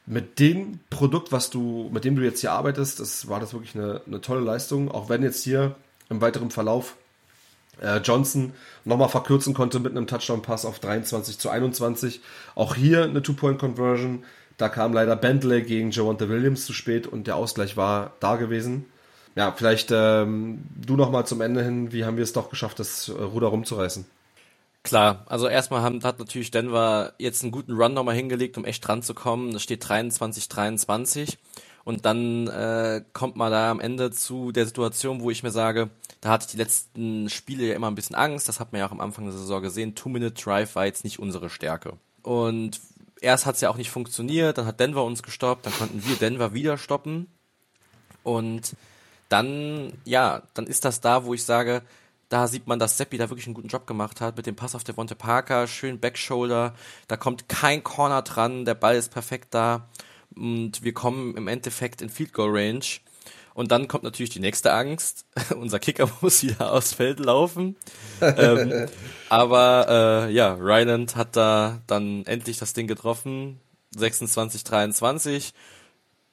[0.05, 3.75] mit dem Produkt, was du, mit dem du jetzt hier arbeitest, das war das wirklich
[3.75, 4.91] eine, eine tolle Leistung.
[4.91, 5.75] Auch wenn jetzt hier
[6.09, 6.95] im weiteren Verlauf
[7.79, 8.53] äh, Johnson
[8.85, 12.21] nochmal verkürzen konnte mit einem Touchdown-Pass auf 23 zu 21.
[12.55, 14.23] Auch hier eine Two-Point-Conversion.
[14.57, 18.85] Da kam leider Bentley gegen Javonte Williams zu spät und der Ausgleich war da gewesen.
[19.35, 22.79] Ja, vielleicht ähm, du noch mal zum Ende hin, wie haben wir es doch geschafft,
[22.79, 24.05] das Ruder rumzureißen?
[24.83, 28.85] Klar, also erstmal haben, hat natürlich Denver jetzt einen guten Run nochmal hingelegt, um echt
[28.85, 29.53] dran zu kommen.
[29.53, 31.37] Das steht 23, 23.
[31.83, 35.89] Und dann äh, kommt man da am Ende zu der Situation, wo ich mir sage,
[36.21, 38.47] da hatte ich die letzten Spiele ja immer ein bisschen Angst.
[38.47, 39.95] Das hat man ja auch am Anfang der Saison gesehen.
[39.95, 41.93] Two-Minute-Drive war jetzt nicht unsere Stärke.
[42.21, 42.79] Und
[43.19, 46.15] erst hat es ja auch nicht funktioniert, dann hat Denver uns gestoppt, dann konnten wir
[46.15, 47.27] Denver wieder stoppen.
[48.23, 48.75] Und
[49.29, 51.81] dann, ja, dann ist das da, wo ich sage,
[52.29, 54.75] da sieht man, dass Seppi da wirklich einen guten Job gemacht hat mit dem Pass
[54.75, 56.75] auf Devonte Parker, schön Backshoulder,
[57.07, 59.87] da kommt kein Corner dran, der Ball ist perfekt da
[60.35, 62.85] und wir kommen im Endeffekt in Field Goal Range
[63.53, 65.25] und dann kommt natürlich die nächste Angst.
[65.55, 67.75] Unser Kicker muss wieder aufs Feld laufen.
[68.21, 68.87] ähm,
[69.29, 73.59] aber äh, ja, Ryland hat da dann endlich das Ding getroffen.
[73.95, 75.53] 26, 23.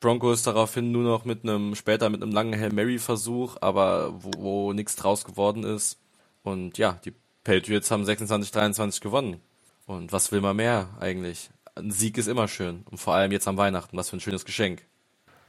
[0.00, 4.30] Broncos daraufhin nur noch mit einem, später mit einem langen Hail Mary Versuch, aber wo,
[4.36, 5.98] wo nichts draus geworden ist.
[6.44, 9.40] Und ja, die Patriots haben 26, 23 gewonnen.
[9.86, 11.50] Und was will man mehr eigentlich?
[11.78, 12.82] Ein Sieg ist immer schön.
[12.90, 13.96] Und vor allem jetzt am Weihnachten.
[13.96, 14.82] Was für ein schönes Geschenk.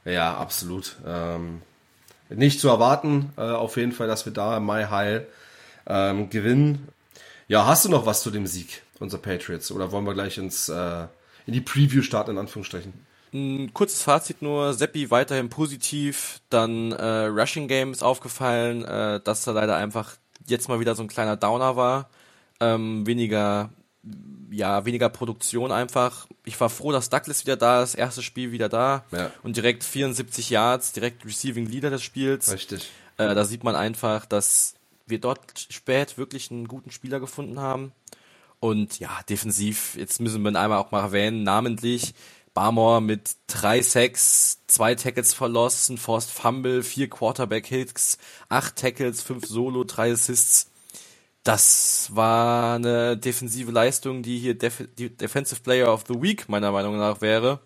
[0.04, 0.96] Ja, absolut.
[1.06, 1.62] Ähm,
[2.28, 5.26] nicht zu erwarten, äh, auf jeden Fall, dass wir da im Mai Heil
[5.86, 6.88] ähm, gewinnen.
[7.48, 9.72] Ja, hast du noch was zu dem Sieg unserer Patriots?
[9.72, 11.06] Oder wollen wir gleich ins, äh,
[11.46, 12.92] in die Preview starten, in Anführungsstrichen?
[13.32, 19.46] Ein kurzes Fazit nur, Seppi weiterhin positiv, dann äh, Rushing Game ist aufgefallen, äh, dass
[19.46, 20.16] er leider einfach
[20.46, 22.10] jetzt mal wieder so ein kleiner Downer war,
[22.58, 23.70] ähm, weniger
[24.50, 26.26] ja, weniger Produktion einfach.
[26.44, 29.30] Ich war froh, dass Douglas wieder da ist, erstes Spiel wieder da ja.
[29.42, 32.52] und direkt 74 Yards, direkt Receiving Leader des Spiels.
[32.52, 32.90] Richtig.
[33.18, 34.74] Äh, da sieht man einfach, dass
[35.06, 37.92] wir dort spät wirklich einen guten Spieler gefunden haben.
[38.58, 42.14] Und ja, defensiv, jetzt müssen wir ihn einmal auch mal erwähnen, namentlich
[42.52, 49.46] Barmore mit drei Sacks, zwei Tackles verlossen, Forced Fumble, vier Quarterback Hits, acht Tackles, fünf
[49.46, 50.70] Solo, drei Assists
[51.44, 56.70] das war eine defensive Leistung, die hier Def die Defensive Player of the Week meiner
[56.70, 57.60] Meinung nach wäre.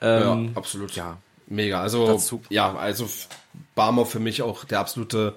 [0.00, 0.92] Ähm, ja, absolut.
[0.92, 1.80] Ja, mega.
[1.80, 2.42] Also dazu.
[2.48, 3.08] ja, also
[3.74, 5.34] Barmer für mich auch der absolute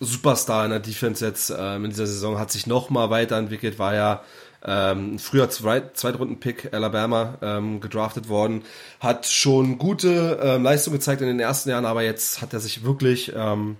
[0.00, 3.94] Superstar in der Defense jetzt ähm, in dieser Saison hat sich noch mal weiterentwickelt, war
[3.94, 4.22] ja
[4.64, 8.62] ähm, früher Zweit Zweitrunden-Pick Alabama ähm, gedraftet worden,
[8.98, 12.82] hat schon gute ähm, Leistung gezeigt in den ersten Jahren, aber jetzt hat er sich
[12.82, 13.76] wirklich ähm,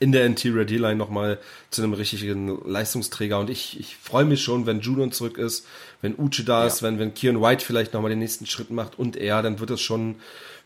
[0.00, 1.38] in der Interior D-Line nochmal
[1.70, 3.38] zu einem richtigen Leistungsträger.
[3.38, 5.66] Und ich, ich freue mich schon, wenn Judon zurück ist,
[6.02, 6.88] wenn Uchi da ist, ja.
[6.88, 9.80] wenn, wenn Kieran White vielleicht nochmal den nächsten Schritt macht und er, dann wird es
[9.80, 10.16] schon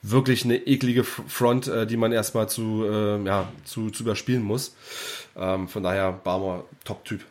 [0.03, 4.75] wirklich eine eklige Front, äh, die man erstmal zu, äh, ja, zu, zu überspielen muss.
[5.37, 7.25] Ähm, von daher, Barmer, Top-Typ.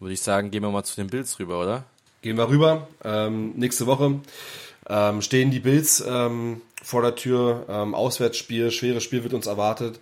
[0.00, 1.84] Würde ich sagen, gehen wir mal zu den Bills rüber, oder?
[2.22, 2.88] Gehen wir rüber.
[3.04, 4.20] Ähm, nächste Woche
[4.88, 7.66] ähm, stehen die Bills ähm, vor der Tür.
[7.68, 10.00] Ähm, Auswärtsspiel, schweres Spiel wird uns erwartet.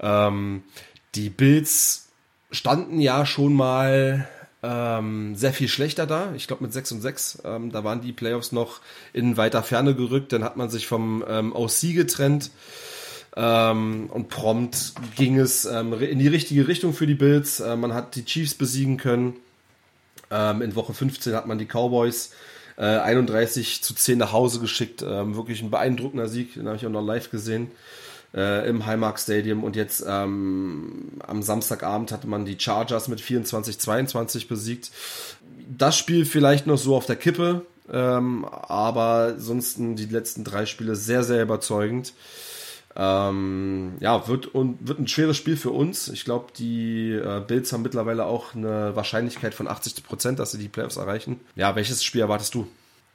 [0.00, 0.62] Ähm,
[1.14, 2.08] die Bills
[2.50, 4.28] standen ja schon mal
[4.62, 6.32] ähm, sehr viel schlechter da.
[6.34, 7.42] Ich glaube mit 6 und 6.
[7.44, 8.80] Ähm, da waren die Playoffs noch
[9.12, 10.32] in weiter Ferne gerückt.
[10.32, 12.50] Dann hat man sich vom ähm, OC getrennt.
[13.34, 17.60] Ähm, und prompt ging es ähm, in die richtige Richtung für die Bills.
[17.60, 19.36] Äh, man hat die Chiefs besiegen können.
[20.30, 22.34] Ähm, in Woche 15 hat man die Cowboys äh,
[22.80, 25.02] 31 zu 10 nach Hause geschickt.
[25.02, 27.70] Ähm, wirklich ein beeindruckender Sieg, den habe ich auch noch live gesehen
[28.34, 29.64] äh, im Highmark Stadium.
[29.64, 34.90] Und jetzt ähm, am Samstagabend hatte man die Chargers mit 24-22 besiegt.
[35.68, 37.66] Das Spiel vielleicht noch so auf der Kippe.
[37.92, 42.14] ähm, aber ansonsten die letzten drei Spiele sehr, sehr überzeugend.
[42.94, 46.08] Ähm, ja, wird, und, wird ein schweres Spiel für uns.
[46.08, 50.58] Ich glaube, die äh, Bills haben mittlerweile auch eine Wahrscheinlichkeit von 80 Prozent, dass sie
[50.58, 51.40] die Playoffs erreichen.
[51.56, 52.66] Ja, welches Spiel erwartest du?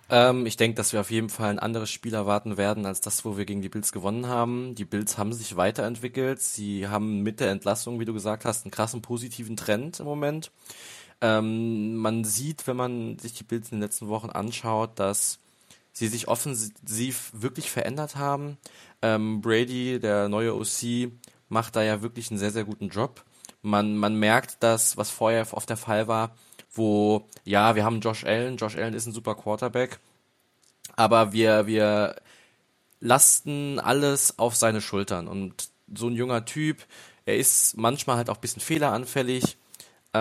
[0.10, 3.26] Ähm, ich denke, dass wir auf jeden Fall ein anderes Spiel erwarten werden als das,
[3.26, 4.74] wo wir gegen die Bills gewonnen haben.
[4.76, 6.42] Die Bills haben sich weiterentwickelt.
[6.42, 10.52] Sie haben mit der Entlassung, wie du gesagt hast, einen krassen positiven Trend im Moment.
[11.20, 15.40] Ähm, man sieht, wenn man sich die Bills in den letzten Wochen anschaut, dass
[15.98, 18.58] sie sich offensiv wirklich verändert haben.
[19.02, 21.12] Ähm, Brady, der neue OC,
[21.50, 23.26] macht da ja wirklich einen sehr, sehr guten Job.
[23.64, 26.36] Man, man merkt das, was vorher oft der Fall war,
[26.72, 30.00] wo, ja, wir haben Josh Allen, Josh Allen ist ein super Quarterback,
[30.96, 32.16] aber wir, wir
[33.00, 36.86] lasten alles auf seine Schultern und so ein junger Typ,
[37.26, 39.58] er ist manchmal halt auch ein bisschen fehleranfällig,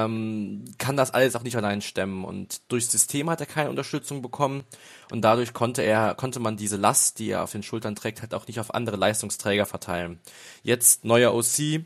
[0.04, 4.22] ähm, kann das alles auch nicht allein stemmen und durchs System hat er keine Unterstützung
[4.22, 4.64] bekommen
[5.10, 8.34] und dadurch konnte er, konnte man diese Last, die er auf den Schultern trägt, halt
[8.34, 10.18] auch nicht auf andere Leistungsträger verteilen.
[10.62, 11.82] Jetzt neuer OC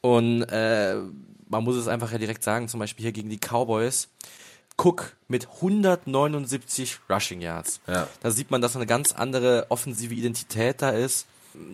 [0.00, 0.96] und äh,
[1.48, 4.08] man muss es einfach ja direkt sagen, zum Beispiel hier gegen die Cowboys,
[4.76, 7.80] Cook mit 179 Rushing Yards.
[7.86, 8.08] Ja.
[8.20, 11.26] Da sieht man, dass eine ganz andere offensive Identität da ist.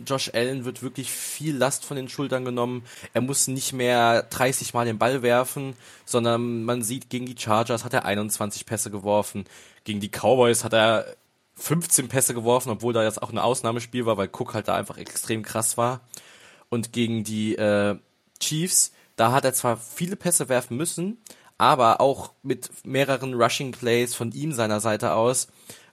[0.06, 2.84] Josh Allen wird wirklich viel Last von den Schultern genommen.
[3.14, 7.84] Er muss nicht mehr 30 Mal den Ball werfen, sondern man sieht, gegen die Chargers
[7.84, 9.44] hat er 21 Pässe geworfen.
[9.84, 11.16] Gegen die Cowboys hat er
[11.56, 14.98] 15 Pässe geworfen, obwohl da jetzt auch ein Ausnahmespiel war, weil Cook halt da einfach
[14.98, 16.00] extrem krass war.
[16.68, 17.96] Und gegen die äh,
[18.38, 21.18] Chiefs da hat er zwar viele Pässe werfen müssen,
[21.58, 25.48] aber auch mit mehreren Rushing Plays von ihm seiner Seite aus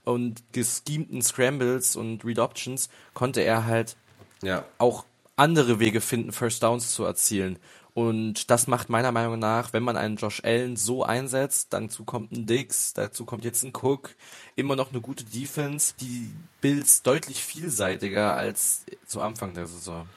[0.08, 3.98] und geschemten Scrambles und Read Options konnte er halt
[4.42, 4.64] ja.
[4.78, 7.60] auch andere Wege finden, First Downs zu erzielen.
[7.94, 12.32] Und das macht meiner Meinung nach, wenn man einen Josh Allen so einsetzt, dazu kommt
[12.32, 14.12] ein Dix, dazu kommt jetzt ein Cook,
[14.56, 20.08] immer noch eine gute Defense, die Bills deutlich vielseitiger als zu Anfang der Saison.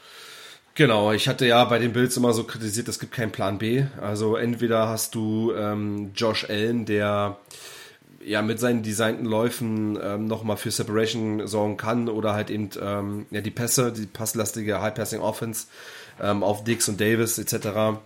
[0.74, 3.84] Genau, ich hatte ja bei den Bills immer so kritisiert, es gibt keinen Plan B.
[4.00, 7.38] Also entweder hast du ähm, Josh Allen, der
[8.24, 13.26] ja mit seinen designten Läufen ähm, nochmal für Separation sorgen kann oder halt eben ähm,
[13.30, 15.66] ja die Pässe, die passlastige High-Passing Offense
[16.20, 18.00] ähm, auf Dix und Davis etc.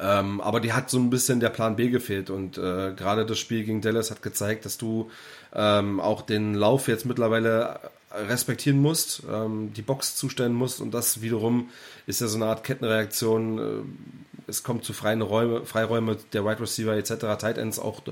[0.00, 3.38] Ähm, aber die hat so ein bisschen der Plan B gefehlt und äh, gerade das
[3.38, 5.10] Spiel gegen Dallas hat gezeigt, dass du
[5.54, 7.80] ähm, auch den Lauf jetzt mittlerweile
[8.14, 11.70] respektieren musst, ähm, die Box zustellen musst und das wiederum
[12.06, 13.58] ist ja so eine Art Kettenreaktion.
[13.58, 14.10] Äh,
[14.46, 18.02] es kommt zu freien Räume, Freiräume der Wide Receiver etc., Tight Ends auch.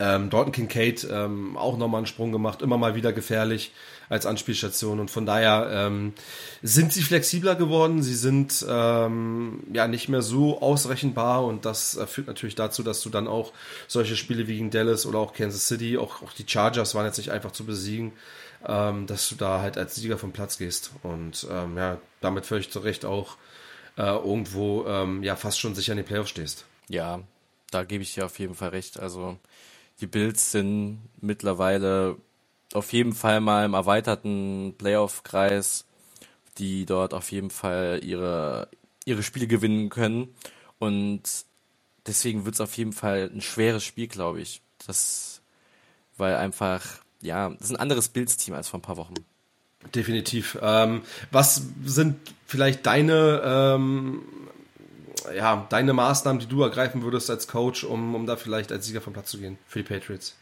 [0.00, 3.72] Ähm, Dalton Kincaid ähm, auch nochmal einen Sprung gemacht, immer mal wieder gefährlich
[4.08, 6.14] als Anspielstation und von daher ähm,
[6.62, 12.06] sind sie flexibler geworden, sie sind ähm, ja nicht mehr so ausrechenbar und das äh,
[12.06, 13.52] führt natürlich dazu, dass du dann auch
[13.86, 17.18] solche Spiele wie gegen Dallas oder auch Kansas City, auch, auch die Chargers waren jetzt
[17.18, 18.12] nicht einfach zu besiegen,
[18.66, 20.92] ähm, dass du da halt als Sieger vom Platz gehst.
[21.02, 23.36] Und ähm, ja, damit völlig zu Recht auch
[23.96, 26.66] äh, irgendwo ähm, ja fast schon sicher in den Playoffs stehst.
[26.88, 27.20] Ja,
[27.70, 29.00] da gebe ich dir auf jeden Fall recht.
[29.00, 29.38] Also
[30.00, 32.16] die Bills sind mittlerweile
[32.72, 35.84] auf jeden Fall mal im erweiterten Playoff-Kreis,
[36.58, 38.68] die dort auf jeden Fall ihre,
[39.04, 40.34] ihre Spiele gewinnen können.
[40.78, 41.22] Und
[42.06, 44.62] deswegen wird es auf jeden Fall ein schweres Spiel, glaube ich.
[44.86, 45.42] Das,
[46.16, 49.14] weil einfach ja, das ist ein anderes Bildsteam als vor ein paar Wochen.
[49.94, 50.58] Definitiv.
[50.60, 54.22] Ähm, was sind vielleicht deine, ähm,
[55.34, 59.00] ja, deine Maßnahmen, die du ergreifen würdest als Coach, um, um da vielleicht als Sieger
[59.00, 60.36] vom Platz zu gehen für die Patriots?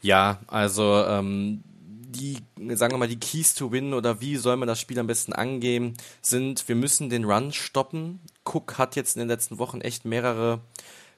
[0.00, 1.62] Ja, also ähm,
[2.08, 2.38] die,
[2.74, 5.32] sagen wir mal, die Keys to Win oder wie soll man das Spiel am besten
[5.32, 8.20] angehen, sind, wir müssen den Run stoppen.
[8.44, 10.60] Cook hat jetzt in den letzten Wochen echt mehrere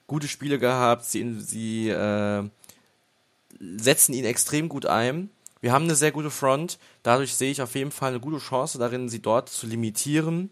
[0.06, 1.04] gute Spiele gehabt.
[1.04, 2.48] Sie, sie äh,
[3.60, 5.30] setzen ihn extrem gut ein.
[5.60, 6.78] Wir haben eine sehr gute Front.
[7.02, 10.50] Dadurch sehe ich auf jeden Fall eine gute Chance darin, sie dort zu limitieren.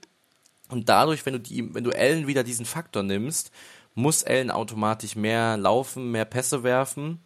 [0.68, 3.50] Und dadurch, wenn du die, wenn du Allen wieder diesen Faktor nimmst,
[3.94, 7.20] muss Allen automatisch mehr laufen, mehr Pässe werfen.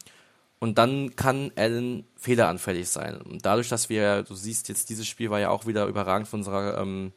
[0.58, 3.20] Und dann kann Allen fehleranfällig sein.
[3.20, 6.40] Und dadurch, dass wir, du siehst jetzt, dieses Spiel war ja auch wieder überragend von
[6.40, 7.12] unserer ähm,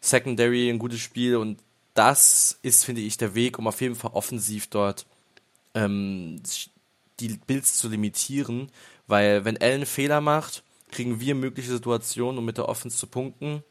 [0.00, 1.36] Secondary, ein gutes Spiel.
[1.36, 1.60] Und
[1.94, 5.06] das ist, finde ich, der Weg, um auf jeden Fall offensiv dort
[5.74, 6.42] ähm,
[7.20, 8.70] die Builds zu limitieren,
[9.06, 13.62] weil wenn Allen Fehler macht, kriegen wir mögliche Situationen, um mit der Offense zu punkten.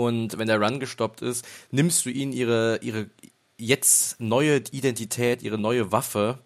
[0.00, 3.10] Und wenn der Run gestoppt ist, nimmst du ihnen ihre, ihre
[3.58, 6.38] jetzt neue Identität, ihre neue Waffe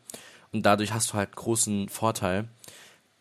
[0.51, 2.49] und dadurch hast du halt großen Vorteil.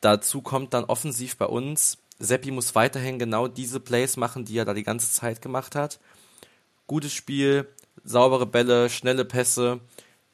[0.02, 4.66] Dazu kommt dann offensiv bei uns, Seppi muss weiterhin genau diese Plays machen, die er
[4.66, 6.00] da die ganze Zeit gemacht hat.
[6.88, 7.68] Gutes Spiel,
[8.04, 9.82] saubere Bälle, schnelle Pässe,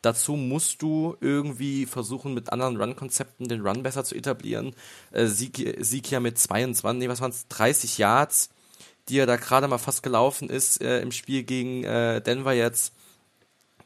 [0.01, 4.73] Dazu musst du irgendwie versuchen, mit anderen Run-Konzepten den Run besser zu etablieren.
[5.11, 8.49] Äh, Sieg, Sieg ja mit 22, nee, was waren es, 30 Yards,
[9.09, 12.93] die er da gerade mal fast gelaufen ist äh, im Spiel gegen äh, Denver jetzt.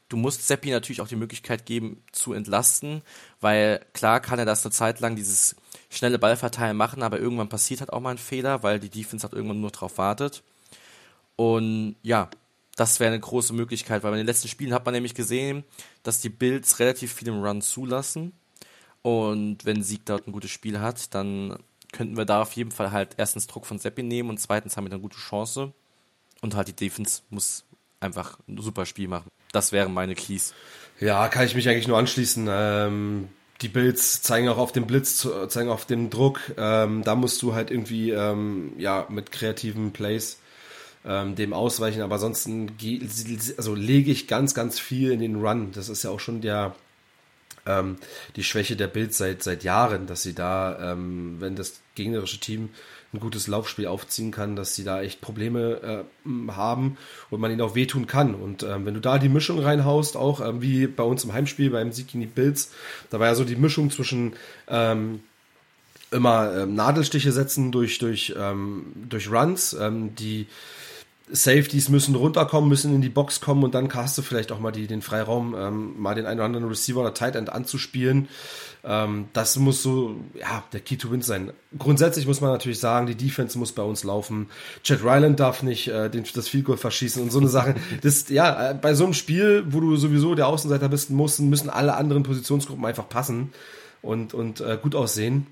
[0.09, 3.01] Du musst Seppi natürlich auch die Möglichkeit geben, zu entlasten,
[3.41, 5.55] weil klar kann er das eine Zeit lang dieses
[5.89, 9.33] schnelle Ballverteilen machen, aber irgendwann passiert halt auch mal ein Fehler, weil die Defense halt
[9.33, 10.43] irgendwann nur drauf wartet.
[11.36, 12.29] Und ja,
[12.75, 15.63] das wäre eine große Möglichkeit, weil bei den letzten Spielen hat man nämlich gesehen,
[16.03, 18.33] dass die Bills relativ viel im Run zulassen.
[19.01, 21.57] Und wenn Sieg dort ein gutes Spiel hat, dann
[21.93, 24.86] könnten wir da auf jeden Fall halt erstens Druck von Seppi nehmen und zweitens haben
[24.86, 25.71] wir eine gute Chance.
[26.41, 27.63] Und halt die Defense muss
[28.01, 29.29] einfach ein super Spiel machen.
[29.53, 30.53] Das wären meine Keys.
[30.99, 32.47] Ja, kann ich mich eigentlich nur anschließen.
[32.49, 33.29] Ähm,
[33.62, 36.41] die Bills zeigen auch auf den Blitz, zeigen auf den Druck.
[36.58, 40.39] Ähm, da musst du halt irgendwie ähm, ja mit kreativen Plays
[41.06, 42.01] ähm, dem ausweichen.
[42.01, 42.71] Aber ansonsten
[43.58, 45.71] also lege ich ganz, ganz viel in den Run.
[45.71, 46.75] Das ist ja auch schon der
[47.65, 47.97] ähm,
[48.36, 52.69] die Schwäche der Bild seit seit Jahren, dass sie da, ähm, wenn das gegnerische Team
[53.13, 56.97] ein gutes Laufspiel aufziehen kann, dass sie da echt Probleme äh, haben
[57.30, 58.34] und man ihnen auch wehtun kann.
[58.34, 61.69] Und ähm, wenn du da die Mischung reinhaust, auch ähm, wie bei uns im Heimspiel
[61.69, 62.71] beim Sieg gegen die Bills,
[63.12, 64.34] da war ja so die Mischung zwischen
[64.67, 65.21] ähm,
[66.12, 70.47] immer ähm, Nadelstiche setzen durch durch ähm, durch Runs, ähm, die
[71.31, 74.71] Safeties müssen runterkommen, müssen in die Box kommen und dann hast du vielleicht auch mal
[74.71, 78.27] die, den Freiraum, ähm, mal den einen oder anderen Receiver oder Tight End anzuspielen.
[78.83, 81.53] Ähm, das muss so, ja, der Key to Win sein.
[81.79, 84.49] Grundsätzlich muss man natürlich sagen, die Defense muss bei uns laufen.
[84.83, 87.75] Chad Ryland darf nicht äh, den, das Field Goal verschießen und so eine Sache.
[88.01, 91.69] Das, ja, äh, bei so einem Spiel, wo du sowieso der Außenseiter bist, müssen, müssen
[91.69, 93.53] alle anderen Positionsgruppen einfach passen
[94.01, 95.47] und, und äh, gut aussehen.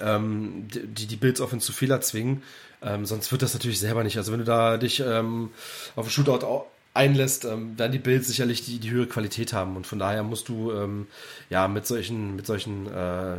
[0.00, 2.42] Ähm, die, die Bills Offense zu Fehler zwingen.
[2.82, 4.16] Ähm, sonst wird das natürlich selber nicht.
[4.16, 5.50] Also wenn du da dich ähm,
[5.94, 9.76] auf ein Shootout einlässt, ähm, werden die Bills sicherlich die, die höhere Qualität haben.
[9.76, 11.06] Und von daher musst du ähm,
[11.50, 13.36] ja mit solchen, mit solchen äh,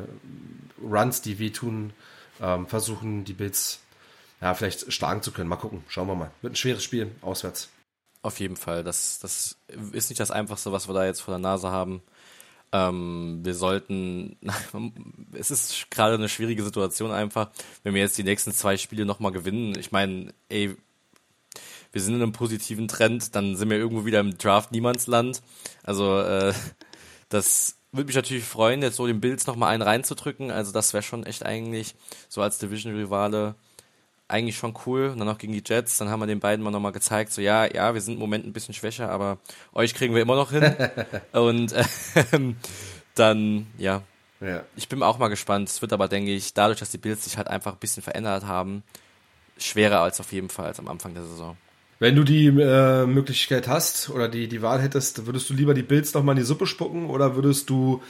[0.82, 1.94] Runs, die wehtun,
[2.42, 3.80] ähm, versuchen, die Bills
[4.42, 5.50] ja, vielleicht schlagen zu können.
[5.50, 5.84] Mal gucken.
[5.88, 6.32] Schauen wir mal.
[6.42, 7.70] Wird ein schweres Spiel, auswärts.
[8.22, 8.84] Auf jeden Fall.
[8.84, 9.58] Das, das
[9.92, 12.02] ist nicht das Einfachste, was wir da jetzt vor der Nase haben.
[12.74, 14.36] Ähm, wir sollten,
[15.34, 17.52] es ist gerade eine schwierige Situation einfach,
[17.84, 19.78] wenn wir jetzt die nächsten zwei Spiele nochmal gewinnen.
[19.80, 20.76] Ich meine, ey,
[21.92, 25.44] wir sind in einem positiven Trend, dann sind wir irgendwo wieder im Draft Niemandsland.
[25.84, 26.54] Also, äh,
[27.30, 30.50] das würde mich natürlich freuen, jetzt so den Bills nochmal einen reinzudrücken.
[30.50, 31.94] Also, das wäre schon echt eigentlich
[32.28, 33.54] so als Division-Rivale
[34.28, 35.10] eigentlich schon cool.
[35.10, 37.42] Und dann noch gegen die Jets, dann haben wir den beiden mal nochmal gezeigt, so
[37.42, 39.38] ja, ja, wir sind im Moment ein bisschen schwächer, aber
[39.74, 40.76] euch kriegen wir immer noch hin.
[41.32, 41.84] und äh,
[43.16, 44.02] dann, ja.
[44.42, 44.64] ja.
[44.76, 45.70] Ich bin auch mal gespannt.
[45.70, 48.46] Es wird aber, denke ich, dadurch, dass die Bills sich halt einfach ein bisschen verändert
[48.46, 48.84] haben,
[49.58, 51.58] schwerer als auf jeden Fall als am Anfang der Saison.
[52.00, 55.84] Wenn du die äh, Möglichkeit hast oder die, die Wahl hättest, würdest du lieber die
[55.84, 58.02] Bills nochmal in die Suppe spucken oder würdest du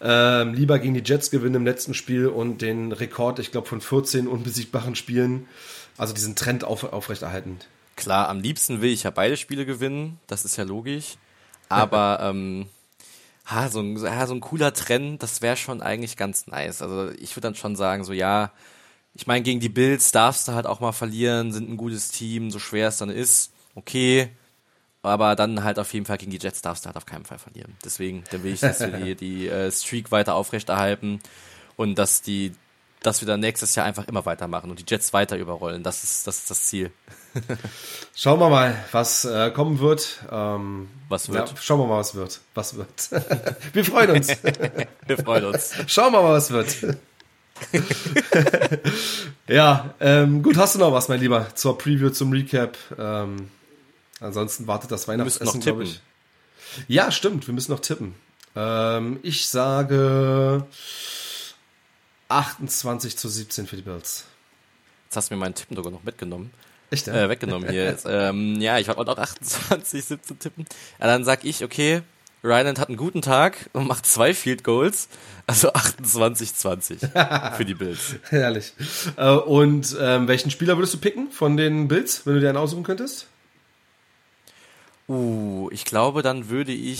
[0.00, 3.80] ähm, lieber gegen die Jets gewinnen im letzten Spiel und den Rekord, ich glaube, von
[3.80, 5.48] 14 unbesiegbaren Spielen,
[5.96, 7.58] also diesen Trend auf, aufrechterhalten.
[7.96, 11.16] Klar, am liebsten will ich ja beide Spiele gewinnen, das ist ja logisch.
[11.68, 12.66] Aber ähm,
[13.46, 16.82] ha, so, ein, ja, so ein cooler Trend, das wäre schon eigentlich ganz nice.
[16.82, 18.52] Also ich würde dann schon sagen, so ja,
[19.14, 22.50] ich meine, gegen die Bills darfst du halt auch mal verlieren, sind ein gutes Team,
[22.50, 23.50] so schwer es dann ist.
[23.74, 24.30] Okay,
[25.06, 27.38] aber dann halt auf jeden Fall gegen die Jets darfst du halt auf keinen Fall
[27.38, 27.76] verlieren.
[27.84, 31.20] Deswegen, dann will ich, dass wir die, die äh, Streak weiter aufrechterhalten
[31.76, 32.52] und dass die,
[33.02, 35.82] dass wir dann nächstes Jahr einfach immer weitermachen und die Jets weiter überrollen.
[35.82, 36.90] Das ist das, ist das Ziel.
[38.14, 40.24] Schauen wir mal, was äh, kommen wird.
[40.30, 41.50] Ähm, was wird?
[41.50, 42.40] Ja, schauen wir mal, was wird.
[42.54, 43.10] Was wird.
[43.72, 44.28] wir freuen uns.
[45.06, 45.74] wir freuen uns.
[45.86, 46.98] Schauen wir mal, was wird.
[49.48, 52.76] ja, ähm, gut, hast du noch was, mein Lieber, zur Preview, zum Recap?
[52.98, 53.50] Ähm,
[54.20, 56.00] Ansonsten wartet das Weihnachtsessen, glaube ich.
[56.88, 58.14] Ja, stimmt, wir müssen noch tippen.
[58.54, 60.66] Ähm, ich sage
[62.28, 64.24] 28 zu 17 für die Bills.
[65.06, 66.50] Jetzt hast du mir meinen Tippen sogar noch mitgenommen.
[66.90, 67.06] Echt?
[67.06, 67.24] Ja?
[67.24, 67.84] Äh, weggenommen hier.
[67.84, 70.64] Jetzt, ähm, ja, ich wollte auch 28, 17 tippen.
[70.98, 72.02] Ja, dann sag ich, okay,
[72.42, 75.08] Ryland hat einen guten Tag und macht zwei Field Goals,
[75.46, 78.16] also 28-20 für die Bills.
[78.30, 78.72] Herrlich.
[79.16, 82.58] Äh, und ähm, welchen Spieler würdest du picken von den Bills, wenn du dir einen
[82.58, 83.26] aussuchen könntest?
[85.08, 86.98] Uh, ich glaube, dann würde ich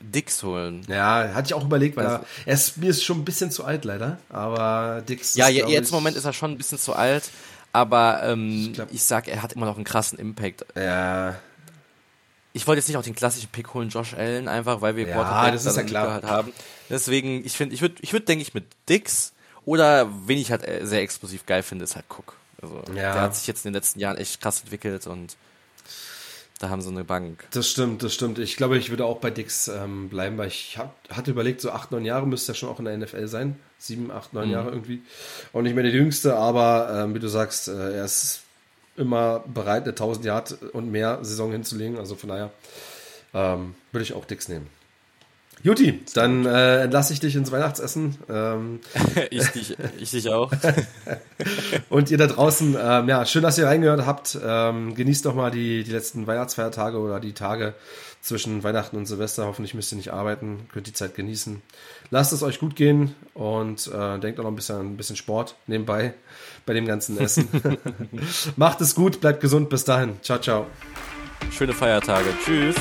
[0.00, 0.82] Dix holen.
[0.88, 3.64] Ja, hatte ich auch überlegt, weil er, er ist, mir ist schon ein bisschen zu
[3.64, 6.78] alt leider, aber Dix Ja, ist, jetzt ich, im Moment ist er schon ein bisschen
[6.78, 7.30] zu alt,
[7.72, 10.66] aber ähm, ich, glaub, ich sag, er hat immer noch einen krassen Impact.
[10.76, 11.36] Ja.
[12.52, 15.14] Ich wollte jetzt nicht auch den klassischen Pick holen, Josh Allen, einfach weil wir ja,
[15.14, 16.22] Quarterback das ist ja klar.
[16.22, 16.52] haben.
[16.88, 19.32] Deswegen, ich finde, ich würde, ich würde, denke ich, mit Dix
[19.64, 22.36] oder wen ich halt äh, sehr explosiv geil finde, ist halt Cook.
[22.60, 23.12] Also, ja.
[23.12, 25.36] der hat sich jetzt in den letzten Jahren echt krass entwickelt und
[26.60, 27.46] Da haben sie eine Bank.
[27.52, 28.38] Das stimmt, das stimmt.
[28.38, 31.70] Ich glaube, ich würde auch bei Dix ähm, bleiben, weil ich hab, hatte überlegt, so
[31.70, 33.58] acht, neun Jahre müsste er schon auch in der NFL sein.
[33.78, 34.52] Sieben, acht, neun mhm.
[34.52, 35.00] Jahre irgendwie.
[35.54, 38.42] Auch nicht mehr der Jüngste, aber ähm, wie du sagst, äh, er ist
[38.98, 41.98] immer bereit, eine 1000 Yard und mehr Saison hinzulegen.
[41.98, 42.50] Also von daher
[43.32, 44.66] ähm, würde ich auch Dix nehmen.
[45.62, 48.16] Juti, dann äh, entlasse ich dich ins Weihnachtsessen.
[48.30, 48.80] Ähm.
[49.30, 50.50] ich, dich, ich dich auch.
[51.90, 54.38] und ihr da draußen, ähm, ja, schön, dass ihr reingehört habt.
[54.42, 57.74] Ähm, genießt doch mal die, die letzten Weihnachtsfeiertage oder die Tage
[58.22, 59.46] zwischen Weihnachten und Silvester.
[59.46, 61.60] Hoffentlich müsst ihr nicht arbeiten, könnt die Zeit genießen.
[62.10, 65.56] Lasst es euch gut gehen und äh, denkt auch noch ein bisschen ein bisschen Sport
[65.66, 66.14] nebenbei
[66.66, 67.48] bei dem ganzen Essen.
[68.56, 70.14] Macht es gut, bleibt gesund, bis dahin.
[70.22, 70.66] Ciao, ciao.
[71.50, 72.28] Schöne Feiertage.
[72.44, 72.76] Tschüss.